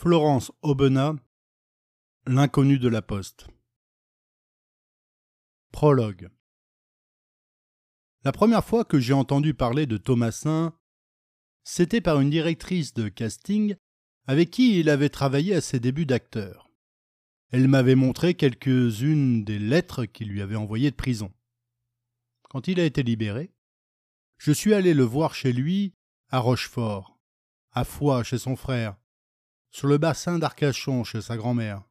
[0.00, 1.16] Florence Aubenas,
[2.24, 3.48] L'inconnu de la poste.
[5.72, 6.30] Prologue.
[8.22, 10.72] La première fois que j'ai entendu parler de Thomasin,
[11.64, 13.74] c'était par une directrice de casting
[14.28, 16.70] avec qui il avait travaillé à ses débuts d'acteur.
[17.50, 21.32] Elle m'avait montré quelques-unes des lettres qu'il lui avait envoyées de prison.
[22.48, 23.52] Quand il a été libéré,
[24.36, 25.96] je suis allé le voir chez lui
[26.28, 27.18] à Rochefort,
[27.72, 28.96] à Foix chez son frère,
[29.70, 31.82] sur le bassin d'Arcachon chez sa grand-mère.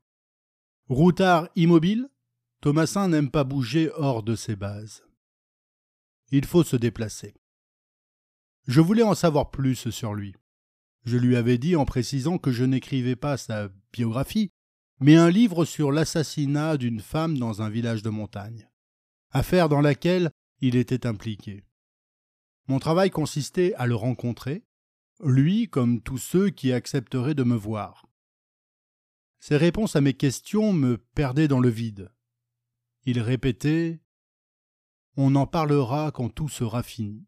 [0.90, 2.10] Routard immobile,
[2.62, 5.04] Thomasin n'aime pas bouger hors de ses bases.
[6.32, 7.36] Il faut se déplacer.
[8.68, 10.36] Je voulais en savoir plus sur lui.
[11.06, 14.52] Je lui avais dit en précisant que je n'écrivais pas sa biographie,
[15.00, 18.68] mais un livre sur l'assassinat d'une femme dans un village de montagne,
[19.32, 21.64] affaire dans laquelle il était impliqué.
[22.68, 24.66] Mon travail consistait à le rencontrer,
[25.24, 28.08] lui comme tous ceux qui accepteraient de me voir.
[29.40, 32.12] Ses réponses à mes questions me perdaient dans le vide.
[33.06, 34.02] Il répétait
[35.16, 37.26] On en parlera quand tout sera fini.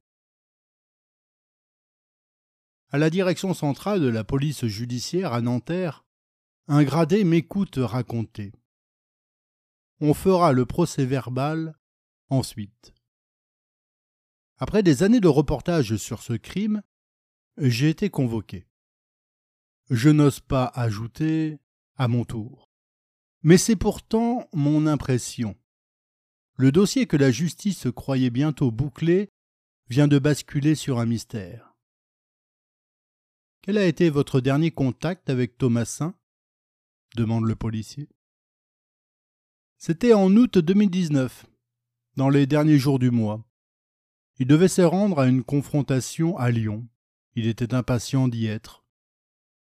[2.89, 6.05] À la direction centrale de la police judiciaire à Nanterre,
[6.67, 8.51] un gradé m'écoute raconter.
[10.01, 11.77] On fera le procès verbal
[12.29, 12.93] ensuite.
[14.57, 16.81] Après des années de reportage sur ce crime,
[17.59, 18.67] j'ai été convoqué.
[19.89, 21.59] Je n'ose pas ajouter
[21.95, 22.69] à mon tour.
[23.41, 25.55] Mais c'est pourtant mon impression.
[26.55, 29.30] Le dossier que la justice croyait bientôt bouclé
[29.89, 31.75] vient de basculer sur un mystère.
[33.61, 36.15] Quel a été votre dernier contact avec Thomasin?
[37.15, 38.09] demande le policier.
[39.77, 41.45] C'était en août 2019,
[42.15, 43.43] dans les derniers jours du mois.
[44.37, 46.87] Il devait se rendre à une confrontation à Lyon.
[47.35, 48.83] Il était impatient d'y être.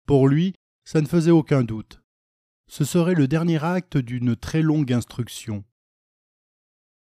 [0.06, 2.02] Pour lui, ça ne faisait aucun doute.
[2.66, 5.64] Ce serait le dernier acte d'une très longue instruction.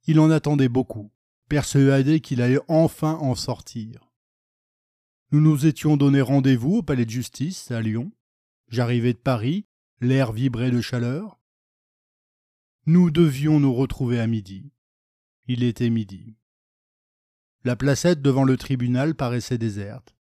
[0.07, 1.11] Il en attendait beaucoup,
[1.49, 4.11] persuadé qu'il allait enfin en sortir.
[5.31, 8.11] Nous nous étions donné rendez-vous au palais de justice à Lyon.
[8.67, 9.65] J'arrivais de Paris,
[10.01, 11.39] l'air vibrait de chaleur.
[12.85, 14.73] Nous devions nous retrouver à midi.
[15.47, 16.35] Il était midi.
[17.63, 20.15] La placette devant le tribunal paraissait déserte.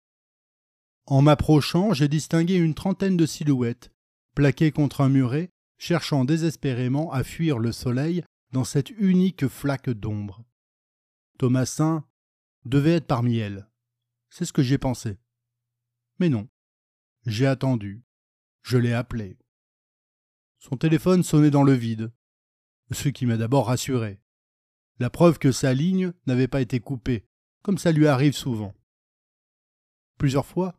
[1.11, 3.91] En m'approchant, j'ai distingué une trentaine de silhouettes,
[4.35, 10.45] plaquées contre un muret, cherchant désespérément à fuir le soleil dans cette unique flaque d'ombre.
[11.39, 12.07] Thomasin
[12.67, 13.67] devait être parmi elles.
[14.29, 15.17] C'est ce que j'ai pensé.
[16.19, 16.47] Mais non.
[17.25, 18.05] J'ai attendu.
[18.61, 19.39] Je l'ai appelé.
[20.59, 22.13] Son téléphone sonnait dans le vide,
[22.91, 24.21] ce qui m'a d'abord rassuré.
[24.99, 27.27] La preuve que sa ligne n'avait pas été coupée,
[27.63, 28.75] comme ça lui arrive souvent.
[30.19, 30.79] Plusieurs fois,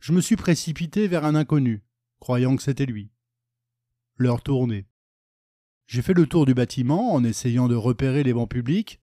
[0.00, 1.82] je me suis précipité vers un inconnu,
[2.20, 3.10] croyant que c'était lui.
[4.16, 4.86] L'heure tournait.
[5.86, 9.00] J'ai fait le tour du bâtiment en essayant de repérer les bancs publics.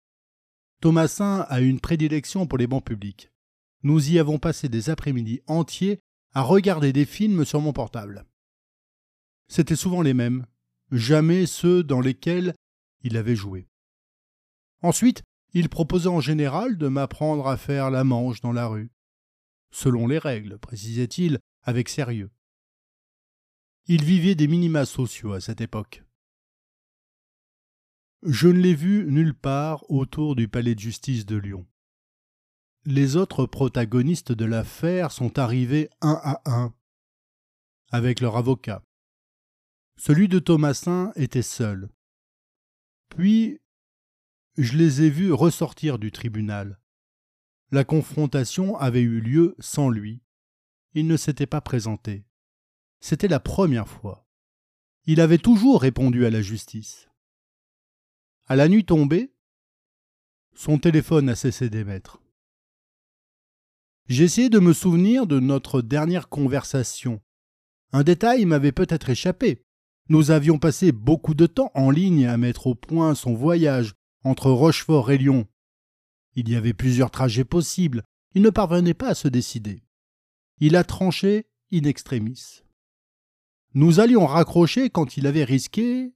[0.81, 3.31] Thomasin a une prédilection pour les bancs publics.
[3.83, 6.01] Nous y avons passé des après-midi entiers
[6.33, 8.27] à regarder des films sur mon portable.
[9.49, 10.47] C'étaient souvent les mêmes,
[10.91, 12.55] jamais ceux dans lesquels
[13.03, 13.69] il avait joué.
[14.83, 15.23] Ensuite,
[15.53, 18.91] il proposait en général de m'apprendre à faire la manche dans la rue
[19.71, 22.31] selon les règles, précisait-il avec sérieux.
[23.87, 26.05] Il vivait des minima sociaux à cette époque.
[28.23, 31.67] Je ne l'ai vu nulle part autour du palais de justice de Lyon.
[32.85, 36.75] Les autres protagonistes de l'affaire sont arrivés un à un,
[37.91, 38.83] avec leur avocat.
[39.97, 41.91] Celui de Thomasin était seul.
[43.11, 43.61] Puis,
[44.57, 46.80] je les ai vus ressortir du tribunal,
[47.73, 50.23] la confrontation avait eu lieu sans lui.
[50.95, 52.25] Il ne s'était pas présenté.
[53.01, 54.27] C'était la première fois.
[55.07, 57.09] Il avait toujours répondu à la justice.
[58.47, 59.33] À la nuit tombée,
[60.55, 62.21] son téléphone a cessé d'émettre.
[64.09, 67.21] J'ai essayé de me souvenir de notre dernière conversation.
[67.93, 69.65] Un détail m'avait peut-être échappé.
[70.09, 73.95] Nous avions passé beaucoup de temps en ligne à mettre au point son voyage
[74.25, 75.47] entre Rochefort et Lyon,
[76.35, 78.05] il y avait plusieurs trajets possibles.
[78.35, 79.83] Il ne parvenait pas à se décider.
[80.59, 82.63] Il a tranché in extremis.
[83.75, 86.13] Nous allions raccrocher quand il avait risqué.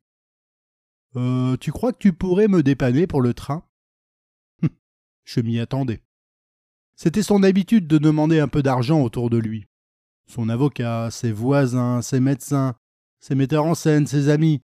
[1.16, 3.66] Euh, tu crois que tu pourrais me dépanner pour le train?
[4.62, 4.70] Hum,
[5.24, 6.02] Je m'y attendais.
[6.96, 9.66] C'était son habitude de demander un peu d'argent autour de lui.
[10.26, 12.76] Son avocat, ses voisins, ses médecins,
[13.20, 14.62] ses metteurs en scène, ses amis.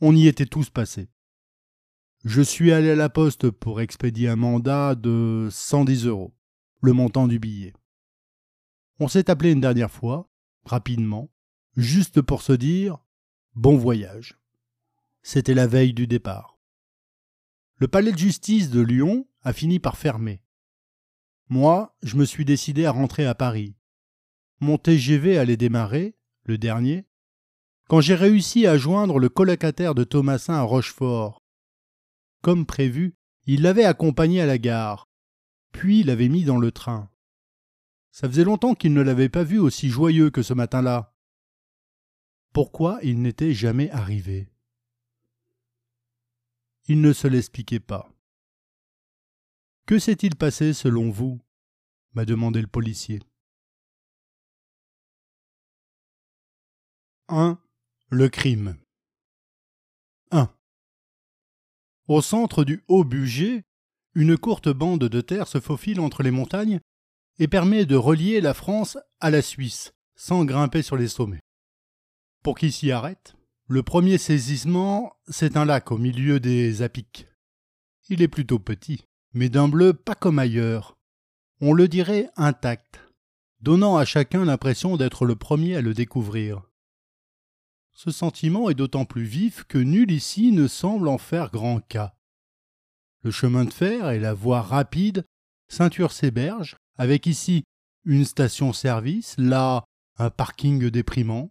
[0.00, 1.08] On y était tous passés.
[2.24, 6.34] Je suis allé à la poste pour expédier un mandat de 110 euros,
[6.80, 7.74] le montant du billet.
[8.98, 10.30] On s'est appelé une dernière fois,
[10.64, 11.30] rapidement,
[11.76, 12.96] juste pour se dire
[13.54, 14.38] bon voyage.
[15.22, 16.58] C'était la veille du départ.
[17.76, 20.42] Le palais de justice de Lyon a fini par fermer.
[21.50, 23.76] Moi, je me suis décidé à rentrer à Paris.
[24.60, 27.06] Mon TGV allait démarrer, le dernier,
[27.86, 31.43] quand j'ai réussi à joindre le colocataire de Thomasin à Rochefort.
[32.44, 35.08] Comme prévu, il l'avait accompagné à la gare,
[35.72, 37.10] puis l'avait mis dans le train.
[38.10, 41.16] Ça faisait longtemps qu'il ne l'avait pas vu aussi joyeux que ce matin-là.
[42.52, 44.52] Pourquoi il n'était jamais arrivé?
[46.86, 48.12] Il ne se l'expliquait pas.
[49.86, 51.40] Que s'est-il passé selon vous?
[52.12, 53.22] m'a demandé le policier.
[57.28, 57.58] 1.
[58.10, 58.76] Le crime.
[62.06, 63.64] Au centre du haut budget,
[64.14, 66.80] une courte bande de terre se faufile entre les montagnes
[67.38, 71.40] et permet de relier la France à la Suisse sans grimper sur les sommets.
[72.42, 73.34] Pour qui s'y arrête,
[73.66, 77.26] le premier saisissement, c'est un lac au milieu des apics.
[78.10, 80.96] Il est plutôt petit, mais d'un bleu pas comme ailleurs.
[81.60, 83.00] On le dirait intact,
[83.60, 86.62] donnant à chacun l'impression d'être le premier à le découvrir.
[87.94, 92.14] Ce sentiment est d'autant plus vif que nul ici ne semble en faire grand cas.
[93.22, 95.24] Le chemin de fer et la voie rapide
[95.68, 97.64] ceinturent ces berges, avec ici
[98.04, 99.84] une station-service, là
[100.18, 101.50] un parking déprimant.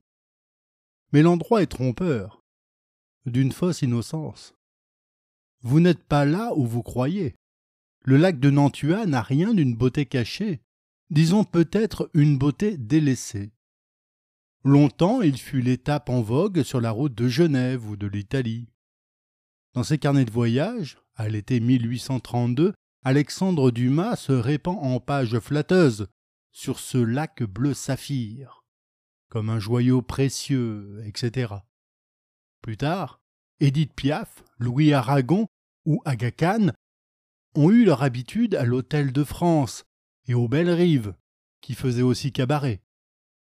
[1.14, 2.42] Mais l'endroit est trompeur,
[3.26, 4.54] d'une fausse innocence.
[5.62, 7.36] Vous n'êtes pas là où vous croyez.
[8.04, 10.62] Le lac de Nantua n'a rien d'une beauté cachée,
[11.10, 13.54] disons peut-être une beauté délaissée.
[14.66, 18.70] Longtemps il fut l'étape en vogue sur la route de Genève ou de l'Italie.
[19.74, 22.74] Dans ses carnets de voyage, à l'été 1832,
[23.04, 26.08] Alexandre Dumas se répand en pages flatteuses
[26.54, 28.64] sur ce lac bleu saphir,
[29.30, 31.56] comme un joyau précieux, etc.
[32.62, 33.20] Plus tard,
[33.60, 35.48] Édith Piaf, Louis Aragon
[35.86, 36.72] ou Aga Khan
[37.56, 39.84] ont eu leur habitude à l'Hôtel de France
[40.28, 41.16] et aux Belles Rives,
[41.60, 42.82] qui faisaient aussi cabaret.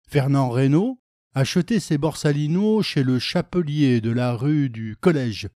[0.10, 1.00] Fernand Reynaud
[1.34, 5.50] achetait ses borsalinos chez le chapelier de la rue du Collège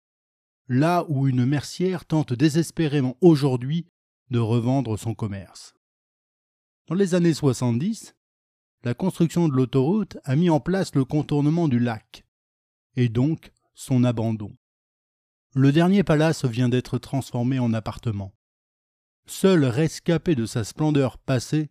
[0.70, 3.88] là où une mercière tente désespérément aujourd'hui
[4.30, 5.74] de revendre son commerce.
[6.88, 8.16] Dans les années 70,
[8.84, 12.24] la construction de l'autoroute a mis en place le contournement du lac,
[12.96, 14.56] et donc son abandon.
[15.56, 18.34] Le dernier palace vient d'être transformé en appartement.
[19.26, 21.70] Seul rescapé de sa splendeur passée,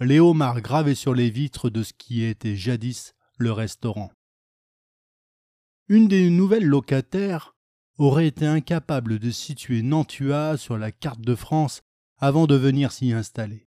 [0.00, 4.10] Léomar gravé sur les vitres de ce qui était jadis le restaurant.
[5.88, 7.54] Une des nouvelles locataires
[7.98, 11.82] aurait été incapable de situer Nantua sur la carte de France
[12.16, 13.68] avant de venir s'y installer.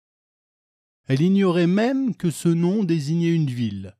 [1.08, 3.98] Elle ignorait même que ce nom désignait une ville,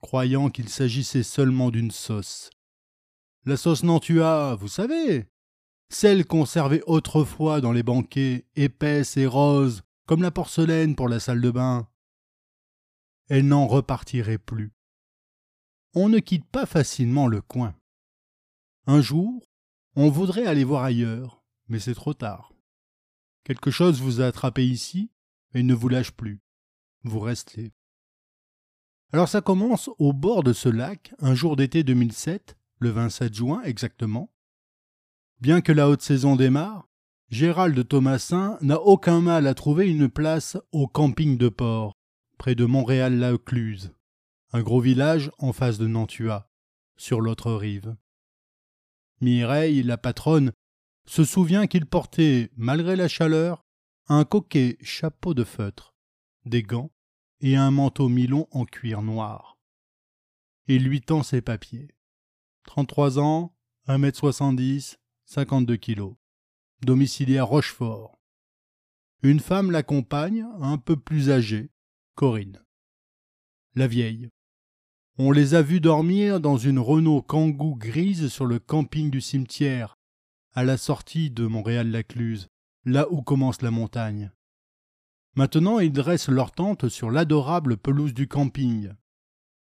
[0.00, 2.48] croyant qu'il s'agissait seulement d'une sauce.
[3.44, 5.26] La sauce Nantua, vous savez,
[5.90, 11.40] celle conservée autrefois dans les banquets, épaisse et rose, comme la porcelaine pour la salle
[11.40, 11.88] de bain.
[13.28, 14.72] Elle n'en repartirait plus.
[15.94, 17.74] On ne quitte pas facilement le coin.
[18.86, 19.46] Un jour,
[19.94, 22.52] on voudrait aller voir ailleurs, mais c'est trop tard.
[23.44, 25.10] Quelque chose vous a attrapé ici
[25.54, 26.40] et ne vous lâche plus.
[27.04, 27.72] Vous restez.
[29.12, 33.62] Alors ça commence au bord de ce lac, un jour d'été 2007, le 27 juin
[33.62, 34.32] exactement.
[35.40, 36.88] Bien que la haute saison démarre,
[37.32, 41.94] Gérald Thomasin n'a aucun mal à trouver une place au camping de port,
[42.36, 43.94] près de Montréal-la-Cluse,
[44.52, 46.50] un gros village en face de Nantua,
[46.98, 47.96] sur l'autre rive.
[49.22, 50.52] Mireille, la patronne,
[51.06, 53.62] se souvient qu'il portait, malgré la chaleur,
[54.08, 55.94] un coquet chapeau de feutre,
[56.44, 56.90] des gants
[57.40, 59.56] et un manteau milon en cuir noir.
[60.68, 61.88] Il lui tend ses papiers.
[62.66, 66.14] Trente-trois ans, un mètre soixante-dix, cinquante-deux kilos.
[66.84, 68.18] Domicilié à Rochefort.
[69.22, 71.70] Une femme l'accompagne, un peu plus âgée,
[72.16, 72.60] Corinne.
[73.76, 74.30] La vieille,
[75.16, 79.94] on les a vus dormir dans une Renault Kangoo grise sur le camping du cimetière,
[80.54, 82.48] à la sortie de Montréal-Lacluse,
[82.84, 84.32] là où commence la montagne.
[85.36, 88.90] Maintenant, ils dressent leur tente sur l'adorable pelouse du camping.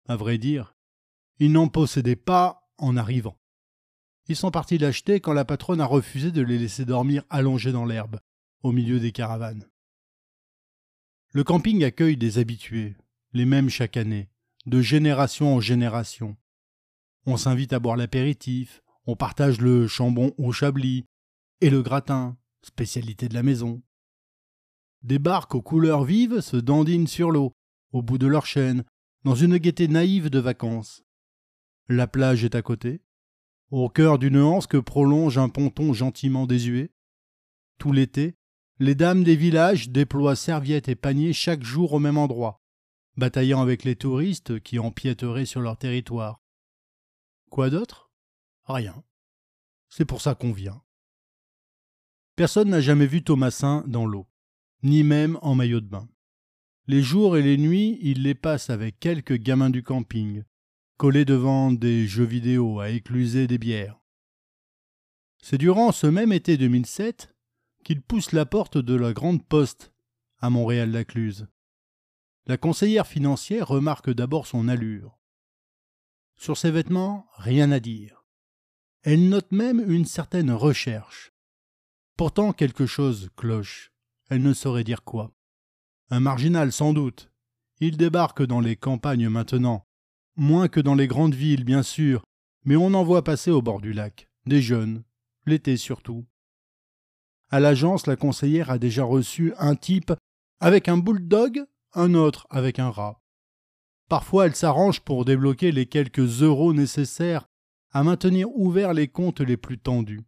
[0.08, 0.74] À vrai dire,
[1.38, 3.38] ils n'en possédaient pas en arrivant.
[4.28, 7.86] Ils sont partis l'acheter quand la patronne a refusé de les laisser dormir allongés dans
[7.86, 8.20] l'herbe,
[8.64, 9.70] au milieu des caravanes.
[11.32, 12.96] Le camping accueille des habitués,
[13.34, 14.30] les mêmes chaque année,
[14.66, 16.38] de génération en génération.
[17.26, 21.06] On s'invite à boire l'apéritif, on partage le chambon au chablis
[21.62, 23.84] et le gratin, spécialité de la maison.
[25.04, 27.54] Des barques aux couleurs vives se dandinent sur l'eau,
[27.92, 28.84] au bout de leur chaîne,
[29.24, 31.04] dans une gaieté naïve de vacances.
[31.88, 33.02] La plage est à côté,
[33.72, 36.92] au cœur d'une anse que prolonge un ponton gentiment désuet.
[37.78, 38.36] Tout l'été,
[38.80, 42.62] les dames des villages déploient serviettes et paniers chaque jour au même endroit,
[43.18, 46.42] bataillant avec les touristes qui empiéteraient sur leur territoire.
[47.50, 48.12] Quoi d'autre?
[48.66, 49.04] Rien.
[49.90, 50.82] C'est pour ça qu'on vient.
[52.36, 54.28] Personne n'a jamais vu Thomasin dans l'eau,
[54.84, 56.10] ni même en maillot de bain.
[56.88, 60.44] Les jours et les nuits, il les passe avec quelques gamins du camping,
[60.98, 64.00] collés devant des jeux vidéo à écluser des bières.
[65.42, 67.36] C'est durant ce même été 2007
[67.84, 69.94] qu'il pousse la porte de la Grande Poste
[70.40, 71.48] à Montréal-Lacluse.
[72.48, 75.20] La conseillère financière remarque d'abord son allure.
[76.36, 78.26] Sur ses vêtements, rien à dire.
[79.04, 81.34] Elle note même une certaine recherche.
[82.18, 83.92] Pourtant quelque chose cloche.
[84.30, 85.32] Elle ne saurait dire quoi.
[86.10, 87.32] Un marginal sans doute.
[87.80, 89.86] Il débarque dans les campagnes maintenant.
[90.38, 92.24] Moins que dans les grandes villes, bien sûr,
[92.66, 94.28] mais on en voit passer au bord du lac.
[94.46, 95.04] Des jeunes.
[95.46, 96.26] L'été surtout.
[97.50, 100.12] À l'agence, la conseillère a déjà reçu un type
[100.60, 101.64] avec un bulldog,
[101.94, 103.22] un autre avec un rat.
[104.10, 107.48] Parfois, elle s'arrange pour débloquer les quelques euros nécessaires
[107.92, 110.24] à maintenir ouverts les comptes les plus tendus.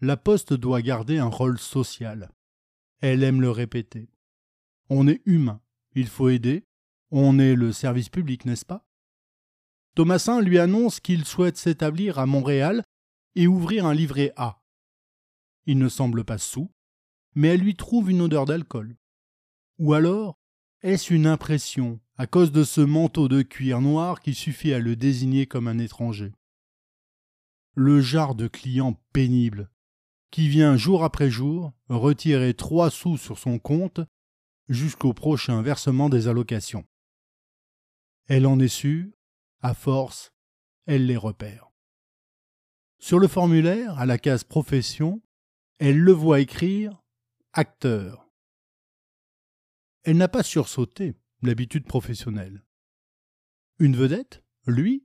[0.00, 2.32] La Poste doit garder un rôle social.
[3.00, 4.10] Elle aime le répéter.
[4.90, 5.60] On est humain,
[5.94, 6.64] il faut aider,
[7.10, 8.87] on est le service public, n'est-ce pas?
[9.98, 12.84] Thomasin lui annonce qu'il souhaite s'établir à Montréal
[13.34, 14.62] et ouvrir un livret A.
[15.66, 16.70] Il ne semble pas sous,
[17.34, 18.96] mais elle lui trouve une odeur d'alcool.
[19.80, 20.38] Ou alors,
[20.82, 24.94] est-ce une impression à cause de ce manteau de cuir noir qui suffit à le
[24.94, 26.32] désigner comme un étranger?
[27.74, 29.68] Le genre de client pénible,
[30.30, 33.98] qui vient jour après jour retirer trois sous sur son compte
[34.68, 36.86] jusqu'au prochain versement des allocations.
[38.28, 39.10] Elle en est sûre,
[39.60, 40.32] à force,
[40.86, 41.70] elle les repère.
[42.98, 45.22] Sur le formulaire, à la case profession,
[45.78, 47.02] elle le voit écrire
[47.52, 48.28] acteur.
[50.04, 52.64] Elle n'a pas sursauté l'habitude professionnelle.
[53.78, 55.04] Une vedette, lui,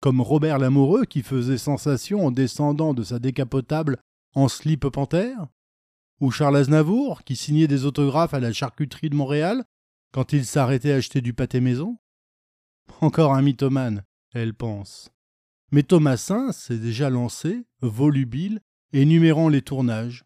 [0.00, 3.98] comme Robert Lamoureux qui faisait sensation en descendant de sa décapotable
[4.34, 5.46] en slip panthère,
[6.20, 9.64] ou Charles Aznavour qui signait des autographes à la charcuterie de Montréal
[10.12, 11.98] quand il s'arrêtait à acheter du pâté maison.
[13.00, 15.10] Encore un mythomane, elle pense.
[15.70, 18.60] Mais Thomasin s'est déjà lancé, volubile,
[18.92, 20.24] énumérant les tournages.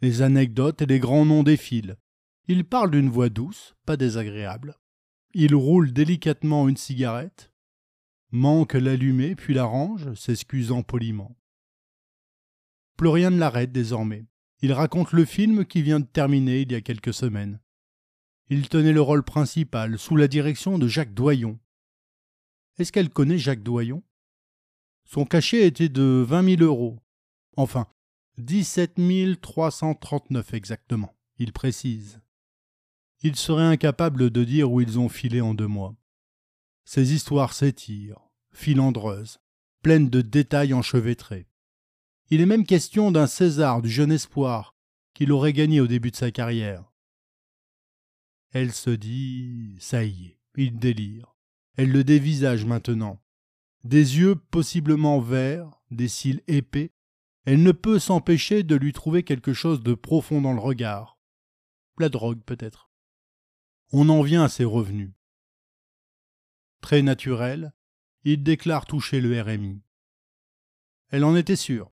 [0.00, 1.96] Les anecdotes et les grands noms défilent.
[2.48, 4.76] Il parle d'une voix douce, pas désagréable.
[5.34, 7.52] Il roule délicatement une cigarette,
[8.30, 11.36] manque l'allumer puis la range, s'excusant poliment.
[12.96, 14.26] Plus rien ne l'arrête désormais.
[14.60, 17.60] Il raconte le film qui vient de terminer il y a quelques semaines.
[18.54, 21.58] Il tenait le rôle principal sous la direction de Jacques Doyon.
[22.78, 24.02] Est-ce qu'elle connaît Jacques Doyon?
[25.06, 26.98] Son cachet était de vingt mille euros,
[27.56, 27.86] Enfin,
[28.36, 32.20] 17 339 exactement, il précise.
[33.22, 35.96] Il serait incapable de dire où ils ont filé en deux mois.
[36.84, 38.20] Ces histoires s'étirent,
[38.52, 39.38] filandreuses,
[39.82, 41.48] pleines de détails enchevêtrés.
[42.28, 44.76] Il est même question d'un César du jeune espoir
[45.14, 46.91] qu'il aurait gagné au début de sa carrière.
[48.52, 51.34] Elle se dit ça y est, il délire.
[51.76, 53.22] Elle le dévisage maintenant.
[53.82, 56.92] Des yeux possiblement verts, des cils épais,
[57.44, 61.18] elle ne peut s'empêcher de lui trouver quelque chose de profond dans le regard.
[61.98, 62.90] La drogue, peut-être.
[63.90, 65.12] On en vient à ses revenus.
[66.80, 67.72] Très naturel,
[68.24, 69.82] il déclare toucher le RMI.
[71.08, 71.90] Elle en était sûre.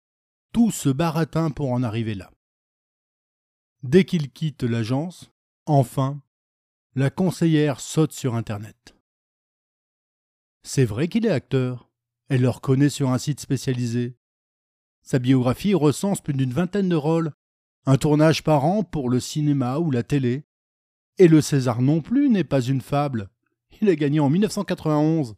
[0.52, 2.32] Tout se baratin pour en arriver là.
[3.82, 5.30] Dès qu'il quitte l'agence,
[5.66, 6.22] enfin,
[6.96, 8.94] la conseillère saute sur Internet.
[10.62, 11.90] C'est vrai qu'il est acteur.
[12.28, 14.16] Elle le reconnaît sur un site spécialisé.
[15.02, 17.32] Sa biographie recense plus d'une vingtaine de rôles,
[17.84, 20.44] un tournage par an pour le cinéma ou la télé.
[21.18, 23.28] Et le César non plus n'est pas une fable.
[23.80, 25.34] Il a gagné en 1991.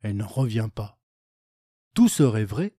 [0.00, 0.98] Elle n'en revient pas.
[1.92, 2.78] Tout serait vrai.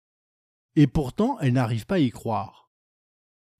[0.75, 2.71] Et pourtant, elle n'arrive pas à y croire.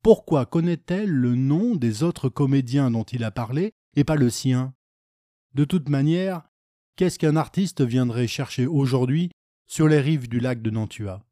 [0.01, 4.73] Pourquoi connaît-elle le nom des autres comédiens dont il a parlé et pas le sien
[5.53, 6.49] De toute manière,
[6.95, 9.31] qu'est-ce qu'un artiste viendrait chercher aujourd'hui
[9.67, 11.25] sur les rives du lac de Nantua?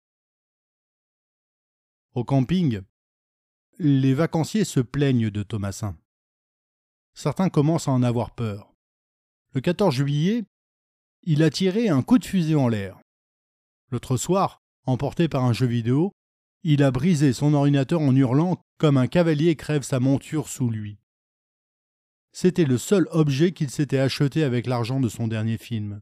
[2.13, 2.81] Au camping,
[3.79, 5.97] les vacanciers se plaignent de Thomasin.
[7.15, 8.73] Certains commencent à en avoir peur.
[9.53, 10.43] Le 14 juillet,
[11.23, 12.99] il a tiré un coup de fusée en l'air.
[13.91, 16.11] L'autre soir, emporté par un jeu vidéo,
[16.63, 20.97] il a brisé son ordinateur en hurlant comme un cavalier crève sa monture sous lui.
[22.35, 26.01] C'était le seul objet qu'il s'était acheté avec l'argent de son dernier film.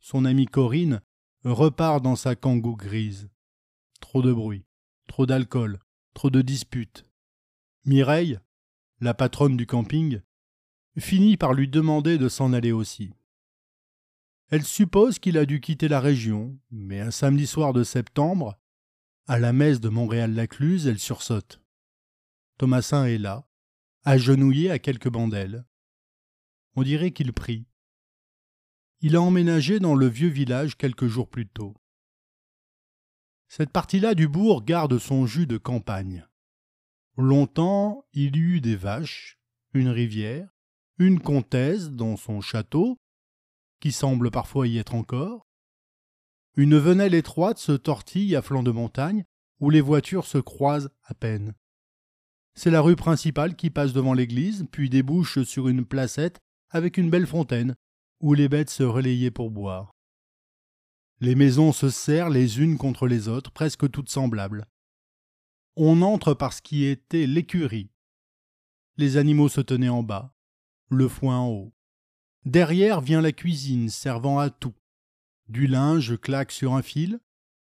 [0.00, 1.00] Son amie Corinne
[1.44, 3.30] repart dans sa kangou grise.
[4.00, 4.66] Trop de bruit,
[5.06, 5.78] trop d'alcool,
[6.12, 7.04] trop de disputes.
[7.86, 8.38] Mireille,
[9.00, 10.20] la patronne du camping,
[10.98, 13.14] finit par lui demander de s'en aller aussi.
[14.50, 18.58] Elle suppose qu'il a dû quitter la région, mais un samedi soir de septembre,
[19.26, 21.62] à la messe de Montréal-Lacluse, elle sursaute.
[22.58, 23.47] Thomasin est là,
[24.04, 25.64] agenouillé à quelques bandelles.
[26.76, 27.66] On dirait qu'il prie.
[29.00, 31.74] Il a emménagé dans le vieux village quelques jours plus tôt.
[33.48, 36.26] Cette partie-là du bourg garde son jus de campagne.
[37.16, 39.38] Longtemps, il y eut des vaches,
[39.72, 40.48] une rivière,
[40.98, 42.98] une comtesse dans son château,
[43.80, 45.46] qui semble parfois y être encore.
[46.56, 49.24] Une venelle étroite se tortille à flanc de montagne,
[49.60, 51.54] où les voitures se croisent à peine.
[52.58, 57.08] C'est la rue principale qui passe devant l'église, puis débouche sur une placette avec une
[57.08, 57.76] belle fontaine,
[58.20, 59.92] où les bêtes se relayaient pour boire.
[61.20, 64.66] Les maisons se serrent les unes contre les autres, presque toutes semblables.
[65.76, 67.92] On entre par ce qui était l'écurie.
[68.96, 70.34] Les animaux se tenaient en bas,
[70.90, 71.72] le foin en haut.
[72.44, 74.74] Derrière vient la cuisine servant à tout.
[75.46, 77.20] Du linge claque sur un fil,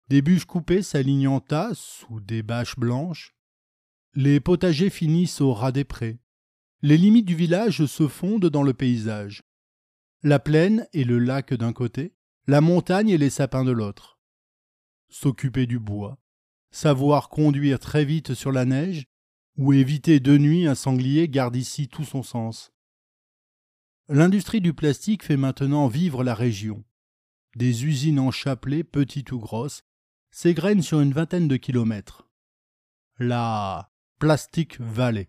[0.07, 3.36] des bûches coupées s'alignent en tas sous des bâches blanches.
[4.18, 6.18] Les potagers finissent au ras des prés.
[6.80, 9.42] Les limites du village se fondent dans le paysage.
[10.23, 12.14] La plaine et le lac d'un côté,
[12.46, 14.18] la montagne et les sapins de l'autre.
[15.11, 16.18] S'occuper du bois,
[16.70, 19.04] savoir conduire très vite sur la neige,
[19.58, 22.73] ou éviter de nuit un sanglier garde ici tout son sens.
[24.08, 26.82] L'industrie du plastique fait maintenant vivre la région.
[27.54, 29.82] Des usines en chapelet, petites ou grosses,
[30.30, 32.30] s'égrènent sur une vingtaine de kilomètres.
[33.18, 35.28] La Plastic Valley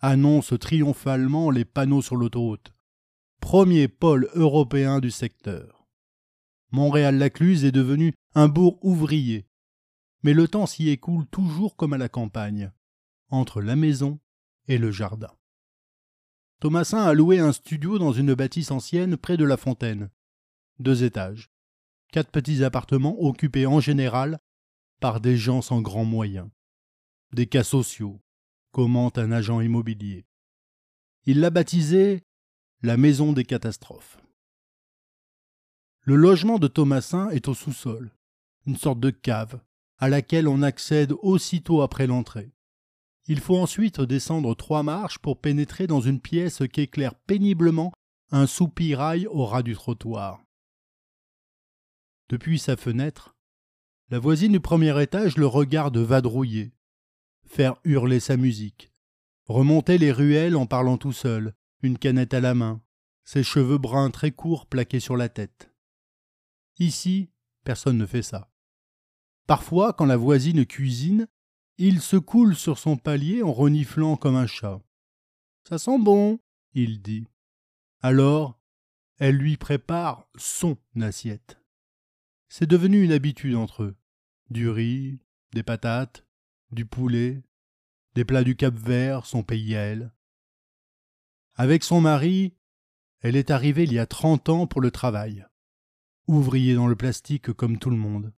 [0.00, 2.72] annonce triomphalement les panneaux sur l'autoroute.
[3.40, 5.86] Premier pôle européen du secteur.
[6.70, 9.46] Montréal-Lacluse est devenu un bourg ouvrier.
[10.22, 12.72] Mais le temps s'y écoule toujours comme à la campagne,
[13.28, 14.18] entre la maison
[14.66, 15.36] et le jardin.
[16.60, 20.08] Thomasin a loué un studio dans une bâtisse ancienne près de la fontaine.
[20.78, 21.50] Deux étages.
[22.10, 24.40] Quatre petits appartements occupés en général
[25.00, 26.48] par des gens sans grands moyens.
[27.32, 28.20] Des cas sociaux,
[28.72, 30.26] commente un agent immobilier.
[31.24, 32.24] Il l'a baptisé
[32.82, 34.18] la maison des catastrophes.
[36.02, 38.12] Le logement de Thomasin est au sous-sol,
[38.66, 39.62] une sorte de cave,
[39.96, 42.52] à laquelle on accède aussitôt après l'entrée.
[43.26, 47.94] Il faut ensuite descendre trois marches pour pénétrer dans une pièce qu'éclaire péniblement
[48.30, 50.42] un soupirail au ras du trottoir.
[52.28, 53.36] Depuis sa fenêtre,
[54.10, 56.74] la voisine du premier étage le regarde vadrouiller,
[57.52, 58.90] faire hurler sa musique,
[59.44, 62.80] remonter les ruelles en parlant tout seul, une canette à la main,
[63.24, 65.70] ses cheveux bruns très courts plaqués sur la tête.
[66.78, 67.28] Ici,
[67.62, 68.50] personne ne fait ça.
[69.46, 71.28] Parfois, quand la voisine cuisine,
[71.76, 74.80] il se coule sur son palier en reniflant comme un chat.
[75.68, 76.40] Ça sent bon,
[76.72, 77.26] il dit.
[78.00, 78.58] Alors,
[79.18, 81.58] elle lui prépare son assiette.
[82.48, 83.96] C'est devenu une habitude entre eux.
[84.48, 85.20] Du riz,
[85.52, 86.24] des patates,
[86.72, 87.42] du poulet,
[88.14, 90.12] des plats du Cap Vert, son pays à elle.
[91.54, 92.54] Avec son mari,
[93.20, 95.46] elle est arrivée il y a trente ans pour le travail.
[96.26, 98.32] Ouvrier dans le plastique comme tout le monde.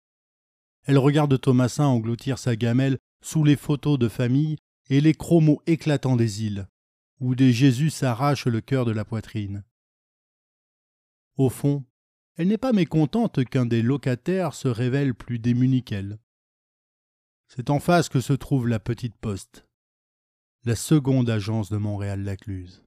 [0.85, 4.57] Elle regarde Thomasin engloutir sa gamelle sous les photos de famille
[4.89, 6.67] et les chromos éclatants des îles,
[7.19, 9.63] où des Jésus s'arrachent le cœur de la poitrine.
[11.37, 11.85] Au fond,
[12.35, 16.19] elle n'est pas mécontente qu'un des locataires se révèle plus démuni qu'elle.
[17.47, 19.65] C'est en face que se trouve la petite poste,
[20.65, 22.83] la seconde agence de Montréal-Lacluse.